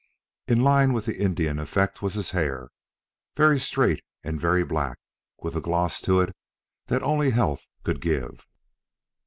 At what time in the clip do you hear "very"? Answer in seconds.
3.37-3.59, 4.41-4.63